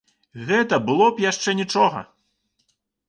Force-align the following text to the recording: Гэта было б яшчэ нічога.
Гэта 0.47 0.79
было 0.87 1.05
б 1.19 1.23
яшчэ 1.31 1.57
нічога. 1.63 1.99